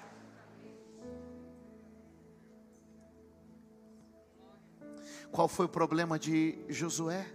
Qual 5.32 5.48
foi 5.48 5.68
o 5.68 5.70
problema 5.70 6.18
de 6.18 6.58
Josué? 6.68 7.32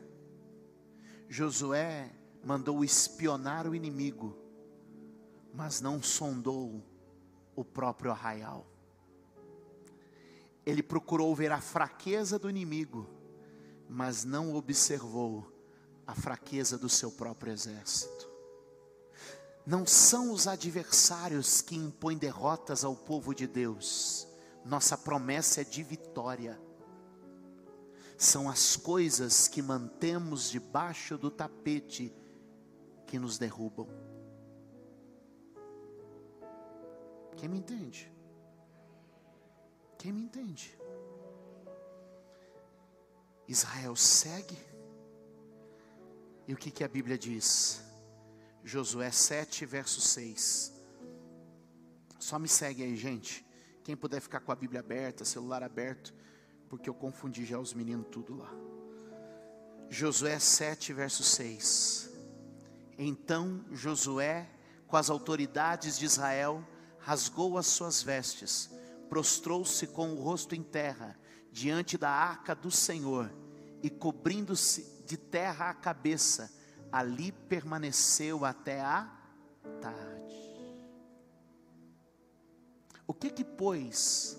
Josué 1.28 2.11
mandou 2.44 2.84
espionar 2.84 3.68
o 3.68 3.75
inimigo, 3.75 4.37
mas 5.52 5.80
não 5.80 6.02
sondou 6.02 6.82
o 7.54 7.64
próprio 7.64 8.11
arraial. 8.11 8.66
Ele 10.66 10.82
procurou 10.82 11.34
ver 11.37 11.52
a 11.52 11.61
fraqueza 11.61 12.38
do 12.38 12.50
inimigo, 12.50 13.08
mas 13.88 14.25
não 14.25 14.54
observou 14.54 15.53
a 16.06 16.14
fraqueza 16.14 16.76
do 16.78 16.88
seu 16.88 17.11
próprio 17.11 17.52
exército. 17.52 18.30
Não 19.66 19.87
são 19.87 20.30
os 20.30 20.46
adversários 20.46 21.62
que 21.62 21.75
impõem 21.75 22.18
derrotas 22.18 22.84
ao 22.84 22.94
povo 22.94 23.34
de 23.34 23.46
Deus, 23.46 24.28
nossa 24.64 24.96
promessa 24.96 25.61
é 25.61 25.64
de 25.64 25.82
vitória. 25.82 26.58
São 28.16 28.49
as 28.49 28.76
coisas 28.76 29.46
que 29.46 29.61
mantemos 29.61 30.50
debaixo 30.50 31.18
do 31.18 31.30
tapete 31.30 32.14
que 33.06 33.18
nos 33.18 33.37
derrubam. 33.37 33.87
Quem 37.37 37.49
me 37.49 37.58
entende? 37.58 38.11
Quem 39.99 40.12
me 40.12 40.23
entende? 40.23 40.78
Israel 43.46 43.94
segue. 43.96 44.56
E 46.46 46.52
o 46.52 46.56
que, 46.56 46.70
que 46.70 46.84
a 46.84 46.88
Bíblia 46.88 47.16
diz? 47.16 47.82
Josué 48.62 49.10
7, 49.10 49.64
verso 49.64 50.00
6. 50.00 50.72
Só 52.18 52.38
me 52.38 52.48
segue 52.48 52.82
aí, 52.82 52.96
gente. 52.96 53.44
Quem 53.82 53.96
puder 53.96 54.20
ficar 54.20 54.40
com 54.40 54.52
a 54.52 54.56
Bíblia 54.56 54.80
aberta, 54.80 55.24
celular 55.24 55.62
aberto, 55.62 56.14
porque 56.68 56.88
eu 56.88 56.94
confundi 56.94 57.44
já 57.44 57.58
os 57.58 57.74
meninos 57.74 58.06
tudo 58.10 58.34
lá. 58.34 58.50
Josué 59.90 60.38
7, 60.38 60.92
verso 60.92 61.22
6. 61.22 62.10
Então 62.98 63.64
Josué, 63.70 64.48
com 64.86 64.96
as 64.96 65.10
autoridades 65.10 65.98
de 65.98 66.04
Israel, 66.04 66.66
rasgou 66.98 67.58
as 67.58 67.66
suas 67.66 68.02
vestes, 68.02 68.70
prostrou-se 69.08 69.86
com 69.88 70.12
o 70.12 70.22
rosto 70.22 70.54
em 70.54 70.62
terra, 70.62 71.18
diante 71.52 71.98
da 71.98 72.10
arca 72.10 72.54
do 72.54 72.70
Senhor, 72.70 73.30
e 73.82 73.90
cobrindo-se 73.90 74.93
de 75.04 75.16
terra 75.16 75.70
a 75.70 75.75
cabeça, 75.75 76.52
ali 76.90 77.32
permaneceu 77.32 78.44
até 78.44 78.80
a 78.80 79.11
tarde. 79.80 80.14
O 83.06 83.12
que 83.12 83.30
que 83.30 83.44
pôs 83.44 84.38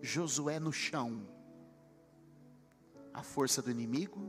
Josué 0.00 0.58
no 0.58 0.72
chão? 0.72 1.26
A 3.14 3.22
força 3.22 3.62
do 3.62 3.70
inimigo 3.70 4.20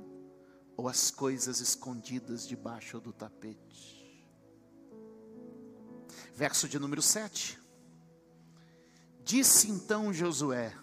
ou 0.75 0.87
as 0.87 1.11
coisas 1.11 1.59
escondidas 1.59 2.47
debaixo 2.47 2.99
do 2.99 3.11
tapete? 3.11 4.03
Verso 6.35 6.67
de 6.67 6.79
número 6.79 7.01
7. 7.01 7.59
Disse 9.23 9.69
então 9.69 10.13
Josué: 10.13 10.75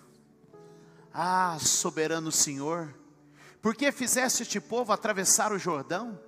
Ah, 1.13 1.59
soberano 1.61 2.31
Senhor, 2.31 2.95
por 3.61 3.75
que 3.75 3.93
fizeste 3.93 4.43
este 4.43 4.61
povo 4.61 4.93
atravessar 4.93 5.53
o 5.53 5.59
Jordão? 5.59 6.19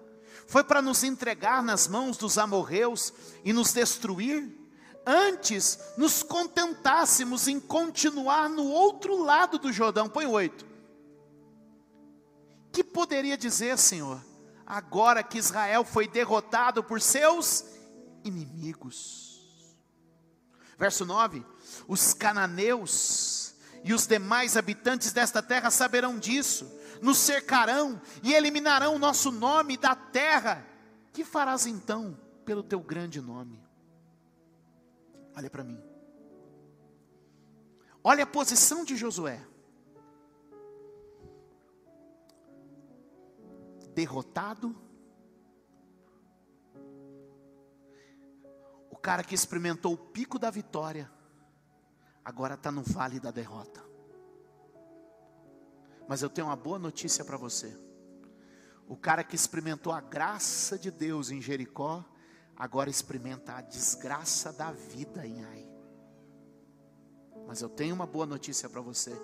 Foi 0.46 0.62
para 0.62 0.82
nos 0.82 1.02
entregar 1.02 1.62
nas 1.62 1.88
mãos 1.88 2.16
dos 2.16 2.36
amorreus 2.36 3.12
e 3.44 3.52
nos 3.52 3.72
destruir? 3.72 4.58
Antes 5.06 5.78
nos 5.96 6.22
contentássemos 6.22 7.48
em 7.48 7.58
continuar 7.58 8.48
no 8.48 8.66
outro 8.66 9.22
lado 9.22 9.58
do 9.58 9.72
Jordão. 9.72 10.08
Põe 10.08 10.26
oito. 10.26 10.66
Que 12.70 12.84
poderia 12.84 13.36
dizer, 13.36 13.76
Senhor, 13.78 14.22
agora 14.64 15.22
que 15.22 15.38
Israel 15.38 15.84
foi 15.84 16.06
derrotado 16.06 16.84
por 16.84 17.00
seus 17.00 17.64
inimigos? 18.24 19.22
Verso 20.78 21.04
9: 21.04 21.44
Os 21.88 22.14
cananeus 22.14 23.54
e 23.84 23.92
os 23.92 24.06
demais 24.06 24.56
habitantes 24.56 25.12
desta 25.12 25.42
terra 25.42 25.70
saberão 25.70 26.18
disso, 26.18 26.70
nos 27.02 27.18
cercarão 27.18 28.00
e 28.22 28.32
eliminarão 28.32 28.94
o 28.94 28.98
nosso 28.98 29.32
nome 29.32 29.76
da 29.76 29.94
terra. 29.94 30.64
Que 31.12 31.24
farás 31.24 31.66
então 31.66 32.16
pelo 32.44 32.62
teu 32.62 32.80
grande 32.80 33.20
nome? 33.20 33.60
Olha 35.36 35.50
para 35.50 35.64
mim. 35.64 35.82
Olha 38.04 38.22
a 38.22 38.26
posição 38.26 38.84
de 38.84 38.96
Josué. 38.96 39.44
Derrotado, 43.94 44.74
o 48.90 48.96
cara 48.96 49.22
que 49.22 49.34
experimentou 49.34 49.92
o 49.92 49.98
pico 49.98 50.38
da 50.38 50.50
vitória, 50.50 51.10
agora 52.24 52.54
está 52.54 52.70
no 52.70 52.82
vale 52.82 53.20
da 53.20 53.30
derrota. 53.30 53.91
Mas 56.08 56.22
eu 56.22 56.28
tenho 56.28 56.48
uma 56.48 56.56
boa 56.56 56.78
notícia 56.78 57.24
para 57.24 57.36
você. 57.36 57.76
O 58.86 58.96
cara 58.96 59.24
que 59.24 59.36
experimentou 59.36 59.92
a 59.92 60.00
graça 60.00 60.78
de 60.78 60.90
Deus 60.90 61.30
em 61.30 61.40
Jericó, 61.40 62.04
agora 62.56 62.90
experimenta 62.90 63.54
a 63.54 63.60
desgraça 63.60 64.52
da 64.52 64.72
vida 64.72 65.26
em 65.26 65.44
Ai. 65.44 65.66
Mas 67.46 67.60
eu 67.60 67.68
tenho 67.68 67.94
uma 67.94 68.06
boa 68.06 68.26
notícia 68.26 68.68
para 68.68 68.80
você. 68.80 69.18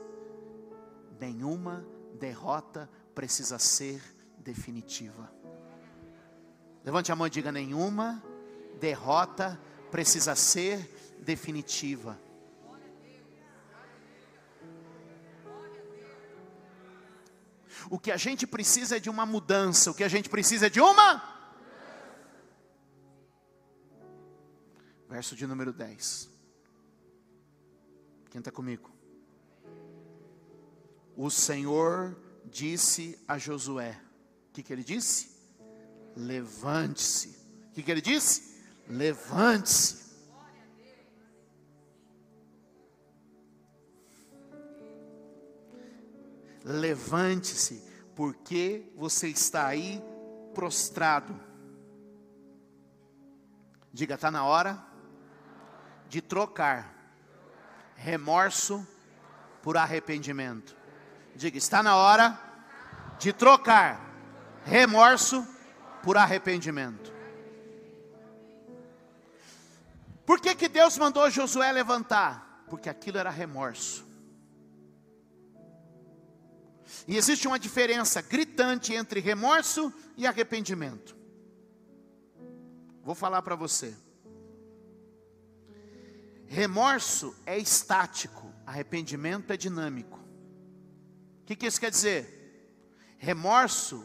Nenhuma 1.21 1.87
derrota 2.19 2.89
precisa 3.15 3.59
ser 3.59 4.03
definitiva. 4.39 5.31
Levante 6.85 7.13
a 7.13 7.17
mão 7.17 7.27
e 7.27 7.31
diga: 7.31 7.53
nenhuma 7.53 8.23
derrota 8.81 9.61
precisa 9.91 10.35
ser 10.35 11.17
definitiva. 11.21 12.19
O 17.91 17.99
que 17.99 18.11
a 18.11 18.17
gente 18.17 18.47
precisa 18.47 18.97
é 18.97 19.01
de 19.01 19.11
uma 19.11 19.25
mudança. 19.25 19.91
O 19.91 19.95
que 19.95 20.05
a 20.05 20.09
gente 20.09 20.29
precisa 20.29 20.67
é 20.67 20.71
de 20.71 20.81
uma. 20.81 21.23
Verso 25.09 25.35
de 25.35 25.47
número 25.47 25.73
10. 25.73 26.31
Quem 28.31 28.41
está 28.41 28.51
comigo? 28.51 28.91
O 31.17 31.31
Senhor 31.31 32.17
disse 32.45 33.19
a 33.27 33.39
Josué: 33.39 34.01
O 34.49 34.53
que, 34.53 34.63
que 34.63 34.73
ele 34.73 34.85
disse? 34.85 35.31
Levante-se. 36.17 37.29
O 37.71 37.73
que, 37.73 37.83
que 37.83 37.91
ele 37.91 38.01
disse? 38.01 38.63
Levante-se. 38.89 40.08
Levante-se, 46.65 47.83
porque 48.15 48.91
você 48.97 49.29
está 49.29 49.67
aí 49.67 50.03
prostrado. 50.55 51.39
Diga, 53.93 54.15
está 54.15 54.31
na 54.31 54.45
hora 54.45 54.83
de 56.09 56.21
trocar 56.21 56.95
remorso 57.95 58.87
por 59.63 59.77
arrependimento. 59.77 60.77
Diga, 61.35 61.59
está 61.59 61.83
na 61.83 61.97
hora 61.97 62.41
de 63.19 63.33
trocar 63.33 64.01
remorso 64.65 65.47
por 66.03 66.17
arrependimento. 66.17 67.13
Por 70.25 70.41
que, 70.41 70.55
que 70.55 70.69
Deus 70.69 70.99
mandou 70.99 71.31
Josué 71.31 71.73
levantar? 71.73 72.65
Porque 72.69 72.89
aquilo 72.89 73.19
era 73.19 73.31
remorso. 73.31 74.08
E 77.09 77.17
existe 77.17 77.49
uma 77.49 77.59
diferença 77.59 78.21
gritante 78.21 78.93
entre 78.93 79.19
remorso 79.19 79.91
e 80.15 80.27
arrependimento. 80.27 81.17
Vou 83.03 83.15
falar 83.15 83.41
para 83.41 83.57
você. 83.57 83.97
Remorso 86.47 87.35
é 87.47 87.59
estático, 87.59 88.55
arrependimento 88.67 89.51
é 89.51 89.57
dinâmico. 89.57 90.19
O 91.43 91.47
que, 91.47 91.57
que 91.57 91.67
isso 91.67 91.81
quer 91.81 91.91
dizer? 91.91 92.37
Remorso 93.17 94.05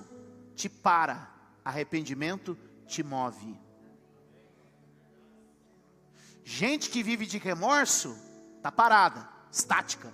te 0.55 0.69
para, 0.69 1.29
arrependimento 1.63 2.57
te 2.87 3.03
move. 3.03 3.59
Gente 6.45 6.89
que 6.89 7.03
vive 7.03 7.25
de 7.25 7.37
remorso 7.37 8.17
está 8.57 8.71
parada, 8.71 9.29
estática, 9.51 10.13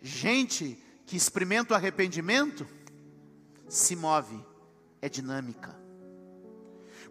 Gente 0.00 0.80
que 1.08 1.16
experimenta 1.16 1.72
o 1.72 1.76
arrependimento 1.76 2.68
se 3.66 3.96
move, 3.96 4.44
é 5.00 5.08
dinâmica. 5.08 5.74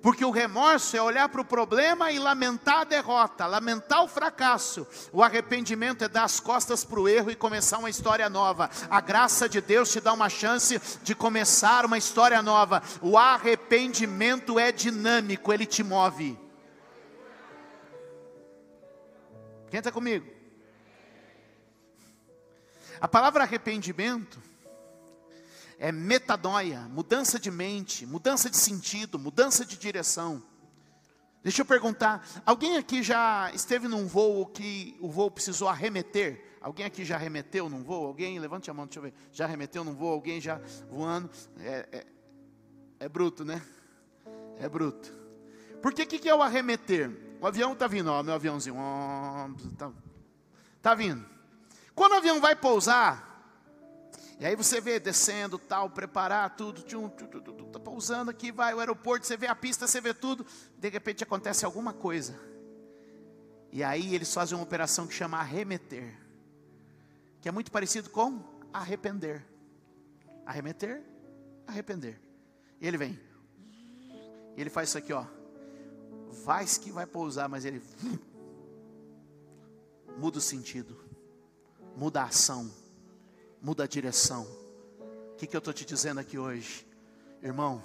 Porque 0.04 0.24
o 0.24 0.30
remorso 0.30 0.96
é 0.96 1.02
olhar 1.02 1.28
para 1.30 1.42
o 1.42 1.46
problema 1.46 2.12
e 2.12 2.20
lamentar 2.20 2.82
a 2.82 2.84
derrota, 2.84 3.48
lamentar 3.48 4.04
o 4.04 4.08
fracasso. 4.08 4.86
O 5.12 5.24
arrependimento 5.24 6.04
é 6.04 6.08
dar 6.08 6.26
as 6.26 6.40
costas 6.40 6.86
para 6.86 7.00
o 7.00 7.10
erro 7.10 7.32
e 7.32 7.36
começar 7.36 7.80
uma 7.80 7.90
história 7.90 8.30
nova. 8.30 8.70
A 8.88 9.02
graça 9.02 9.50
de 9.50 9.60
Deus 9.60 9.92
te 9.92 10.00
dá 10.00 10.14
uma 10.14 10.30
chance 10.30 10.80
de 11.02 11.16
começar 11.16 11.84
uma 11.84 11.98
história 11.98 12.40
nova. 12.44 12.84
O 13.02 13.18
arrependimento 13.18 14.60
é 14.60 14.72
dinâmico, 14.72 15.52
ele 15.52 15.66
te 15.66 15.84
move. 15.84 16.40
Quem 19.72 19.80
está 19.80 19.92
comigo? 19.92 20.37
A 23.00 23.08
palavra 23.08 23.44
arrependimento 23.44 24.42
é 25.78 25.92
metanoia, 25.92 26.82
mudança 26.90 27.40
de 27.40 27.52
mente, 27.52 28.06
mudança 28.06 28.50
de 28.50 28.58
sentido, 28.58 29.20
mudança 29.20 29.64
de 29.66 29.78
direção. 29.78 30.42
Deixa 31.44 31.62
eu 31.62 31.66
perguntar, 31.66 32.28
alguém 32.46 32.78
aqui 32.78 33.04
já 33.04 33.52
esteve 33.54 33.88
num 33.88 34.08
voo 34.08 34.48
que 34.48 34.98
o 35.00 35.10
voo 35.10 35.30
precisou 35.30 35.70
arremeter? 35.70 36.58
Alguém 36.60 36.86
aqui 36.86 37.06
já 37.06 37.16
arremeteu 37.16 37.70
num 37.70 37.84
voo? 37.84 38.08
Alguém, 38.08 38.40
levante 38.40 38.70
a 38.70 38.74
mão, 38.74 38.86
deixa 38.86 39.00
eu 39.00 39.04
ver. 39.04 39.14
Já 39.32 39.46
arremeteu 39.46 39.84
num 39.84 39.94
voo? 39.94 40.12
Alguém 40.12 40.42
já 40.42 40.60
voando? 40.90 41.30
É, 41.60 41.88
é, 41.92 42.08
é 43.02 43.10
bruto, 43.10 43.46
né? 43.46 43.62
É 44.60 44.68
bruto. 44.68 45.14
Por 45.82 45.94
que, 45.94 46.06
que 46.06 46.28
é 46.28 46.36
o 46.36 46.42
arremeter? 46.42 47.10
O 47.40 47.46
avião 47.46 47.74
está 47.74 47.88
vindo, 47.88 48.12
ó, 48.12 48.24
meu 48.24 48.34
aviãozinho. 48.34 48.76
Está 49.72 49.92
tá 50.82 50.96
vindo. 50.96 51.37
Quando 51.98 52.12
o 52.12 52.16
avião 52.18 52.40
vai 52.40 52.56
pousar, 52.56 53.28
e 54.40 54.46
aí 54.46 54.56
você 54.56 54.80
vê 54.80 55.00
descendo, 55.00 55.58
tal, 55.58 55.90
preparar 55.90 56.56
tudo, 56.56 56.84
tchum, 56.84 57.10
tchum, 57.10 57.26
tchum, 57.26 57.42
tchum, 57.42 57.72
tá 57.72 57.80
pousando 57.80 58.30
aqui, 58.30 58.52
vai 58.52 58.72
o 58.72 58.80
aeroporto, 58.80 59.26
você 59.26 59.36
vê 59.36 59.48
a 59.48 59.56
pista, 59.56 59.88
você 59.88 60.00
vê 60.00 60.14
tudo, 60.14 60.46
de 60.78 60.90
repente 60.90 61.24
acontece 61.24 61.66
alguma 61.66 61.92
coisa. 61.92 62.40
E 63.72 63.84
aí 63.84 64.14
eles 64.14 64.32
fazem 64.32 64.56
uma 64.56 64.64
operação 64.64 65.08
que 65.08 65.14
chama 65.16 65.40
arremeter, 65.40 66.16
que 67.42 67.50
é 67.50 67.52
muito 67.52 67.72
parecido 67.72 68.12
com 68.12 68.44
arrepender. 68.72 69.44
Arremeter, 70.46 71.04
arrepender. 71.66 72.22
E 72.80 72.88
ele 72.88 72.98
vem. 72.98 73.20
E 74.56 74.62
ele 74.62 74.70
faz 74.70 74.90
isso 74.90 75.00
aqui, 75.00 75.12
ó. 75.12 75.26
Vai 76.46 76.64
que 76.68 76.92
vai 76.92 77.08
pousar, 77.08 77.50
mas 77.50 77.66
ele 77.66 77.82
muda 80.16 80.38
o 80.38 80.42
sentido, 80.42 81.07
muda 81.98 82.22
a 82.22 82.26
ação 82.26 82.72
muda 83.62 83.84
a 83.84 83.88
direção. 83.88 84.48
O 85.32 85.36
que, 85.38 85.48
que 85.48 85.56
eu 85.56 85.60
estou 85.60 85.74
te 85.74 85.86
dizendo 85.86 86.20
aqui 86.20 86.38
hoje? 86.38 86.88
Irmão, 87.42 87.84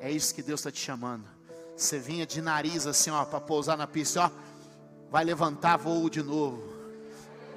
é 0.00 0.10
isso 0.10 0.34
que 0.34 0.42
Deus 0.42 0.60
está 0.60 0.70
te 0.70 0.80
chamando. 0.80 1.24
Você 1.76 1.98
vinha 1.98 2.26
de 2.26 2.40
nariz 2.40 2.86
assim, 2.86 3.10
ó, 3.10 3.24
para 3.24 3.40
pousar 3.40 3.76
na 3.76 3.86
pista, 3.86 4.24
ó, 4.24 4.30
vai 5.10 5.24
levantar 5.24 5.76
voo 5.76 6.10
de 6.10 6.22
novo. 6.22 6.62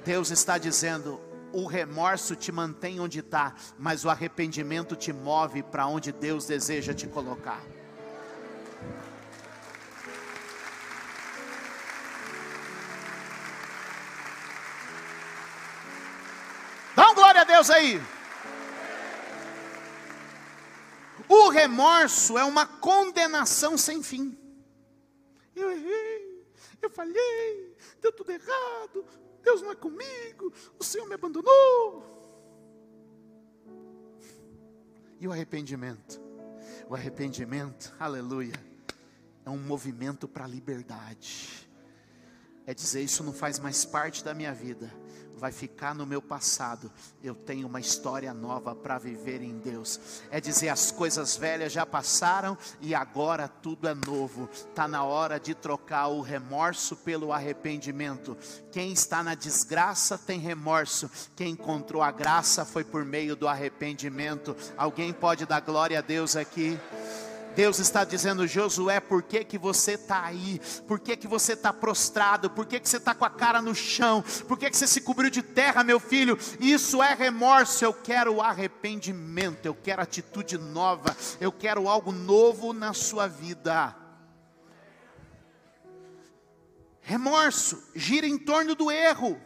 Deus 0.04 0.30
está 0.30 0.56
dizendo: 0.56 1.20
o 1.52 1.66
remorso 1.66 2.34
te 2.34 2.50
mantém 2.50 3.00
onde 3.00 3.20
está, 3.20 3.54
mas 3.78 4.04
o 4.04 4.10
arrependimento 4.10 4.96
te 4.96 5.12
move 5.12 5.62
para 5.62 5.86
onde 5.86 6.12
Deus 6.12 6.46
deseja 6.46 6.94
te 6.94 7.06
colocar. 7.06 7.62
Deus 17.48 17.70
aí. 17.70 17.98
O 21.26 21.48
remorso 21.48 22.36
é 22.36 22.44
uma 22.44 22.66
condenação 22.66 23.78
sem 23.78 24.02
fim. 24.02 24.38
Eu 25.56 25.70
errei, 25.70 26.46
eu 26.80 26.90
falhei, 26.90 27.74
deu 28.00 28.12
tudo 28.12 28.30
errado, 28.30 29.04
Deus 29.42 29.62
não 29.62 29.72
é 29.72 29.74
comigo, 29.74 30.52
o 30.78 30.84
Senhor 30.84 31.08
me 31.08 31.14
abandonou. 31.14 32.04
E 35.18 35.26
o 35.26 35.32
arrependimento? 35.32 36.20
O 36.86 36.94
arrependimento, 36.94 37.94
aleluia, 37.98 38.54
é 39.44 39.50
um 39.50 39.58
movimento 39.58 40.28
para 40.28 40.44
a 40.44 40.48
liberdade. 40.48 41.67
É 42.68 42.74
dizer, 42.74 43.00
isso 43.00 43.24
não 43.24 43.32
faz 43.32 43.58
mais 43.58 43.86
parte 43.86 44.22
da 44.22 44.34
minha 44.34 44.52
vida 44.52 44.92
vai 45.38 45.52
ficar 45.52 45.94
no 45.94 46.04
meu 46.04 46.20
passado. 46.20 46.90
Eu 47.22 47.34
tenho 47.34 47.66
uma 47.66 47.80
história 47.80 48.34
nova 48.34 48.74
para 48.74 48.98
viver 48.98 49.40
em 49.40 49.56
Deus. 49.56 50.00
É 50.30 50.40
dizer, 50.40 50.68
as 50.68 50.90
coisas 50.90 51.36
velhas 51.36 51.72
já 51.72 51.86
passaram 51.86 52.58
e 52.80 52.94
agora 52.94 53.48
tudo 53.48 53.88
é 53.88 53.94
novo. 53.94 54.48
Está 54.52 54.88
na 54.88 55.04
hora 55.04 55.38
de 55.38 55.54
trocar 55.54 56.08
o 56.08 56.20
remorso 56.20 56.96
pelo 56.96 57.32
arrependimento. 57.32 58.36
Quem 58.72 58.92
está 58.92 59.22
na 59.22 59.34
desgraça 59.34 60.18
tem 60.18 60.40
remorso. 60.40 61.08
Quem 61.36 61.52
encontrou 61.52 62.02
a 62.02 62.10
graça 62.10 62.64
foi 62.64 62.84
por 62.84 63.04
meio 63.04 63.36
do 63.36 63.46
arrependimento. 63.46 64.56
Alguém 64.76 65.12
pode 65.12 65.46
dar 65.46 65.60
glória 65.60 65.98
a 65.98 66.02
Deus 66.02 66.36
aqui? 66.36 66.78
Deus 67.54 67.78
está 67.78 68.04
dizendo, 68.04 68.46
Josué, 68.46 69.00
por 69.00 69.22
que, 69.22 69.44
que 69.44 69.58
você 69.58 69.92
está 69.92 70.24
aí? 70.24 70.60
Por 70.86 71.00
que, 71.00 71.16
que 71.16 71.26
você 71.26 71.54
está 71.54 71.72
prostrado? 71.72 72.48
Por 72.50 72.66
que, 72.66 72.78
que 72.78 72.88
você 72.88 72.98
está 72.98 73.14
com 73.14 73.24
a 73.24 73.30
cara 73.30 73.60
no 73.60 73.74
chão? 73.74 74.22
Por 74.46 74.58
que, 74.58 74.70
que 74.70 74.76
você 74.76 74.86
se 74.86 75.00
cobriu 75.00 75.30
de 75.30 75.42
terra, 75.42 75.82
meu 75.82 75.98
filho? 75.98 76.38
Isso 76.60 77.02
é 77.02 77.14
remorso. 77.14 77.84
Eu 77.84 77.92
quero 77.92 78.40
arrependimento, 78.40 79.66
eu 79.66 79.74
quero 79.74 80.02
atitude 80.02 80.56
nova, 80.56 81.16
eu 81.40 81.50
quero 81.50 81.88
algo 81.88 82.12
novo 82.12 82.72
na 82.72 82.92
sua 82.92 83.26
vida. 83.26 83.94
Remorso 87.00 87.82
gira 87.94 88.26
em 88.26 88.38
torno 88.38 88.74
do 88.74 88.90
erro. 88.90 89.40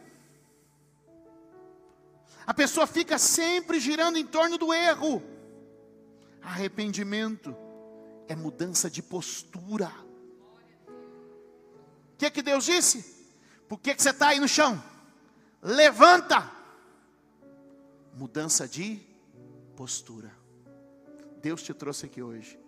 A 2.45 2.53
pessoa 2.53 2.85
fica 2.85 3.17
sempre 3.17 3.79
girando 3.79 4.17
em 4.17 4.25
torno 4.25 4.57
do 4.57 4.73
erro. 4.73 5.23
Arrependimento 6.41 7.62
é 8.33 8.35
mudança 8.35 8.89
de 8.89 9.01
postura. 9.01 9.91
O 10.87 12.17
que, 12.17 12.29
que 12.31 12.41
Deus 12.41 12.65
disse? 12.65 13.05
Por 13.69 13.79
que, 13.79 13.93
que 13.93 14.01
você 14.01 14.09
está 14.09 14.29
aí 14.29 14.39
no 14.39 14.47
chão? 14.47 14.83
Levanta. 15.61 16.51
Mudança 18.15 18.67
de 18.67 18.99
postura. 19.75 20.31
Deus 21.41 21.61
te 21.61 21.73
trouxe 21.73 22.05
aqui 22.07 22.21
hoje 22.21 22.59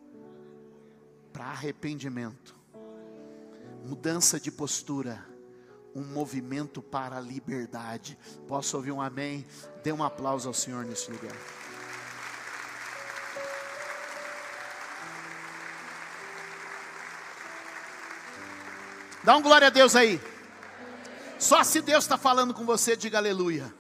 para 1.31 1.45
arrependimento, 1.45 2.55
mudança 3.85 4.39
de 4.39 4.49
postura, 4.49 5.25
um 5.93 6.01
movimento 6.01 6.81
para 6.81 7.17
a 7.17 7.21
liberdade. 7.21 8.17
Posso 8.47 8.77
ouvir 8.77 8.91
um 8.91 9.01
amém? 9.01 9.45
Dê 9.83 9.91
um 9.91 10.03
aplauso 10.03 10.47
ao 10.47 10.53
Senhor 10.53 10.85
nesse 10.85 11.11
lugar. 11.11 11.35
Dá 19.25 19.35
um 19.35 19.41
glória 19.41 19.67
a 19.67 19.71
Deus 19.71 19.95
aí. 19.95 20.21
Só 21.39 21.63
se 21.63 21.81
Deus 21.81 22.03
está 22.03 22.15
falando 22.15 22.53
com 22.53 22.63
você, 22.63 22.95
diga 22.95 23.17
aleluia. 23.17 23.73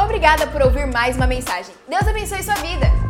Obrigada 0.00 0.46
por 0.46 0.62
ouvir 0.62 0.86
mais 0.86 1.16
uma 1.16 1.26
mensagem. 1.26 1.74
Deus 1.88 2.06
abençoe 2.06 2.42
sua 2.44 2.54
vida. 2.54 3.03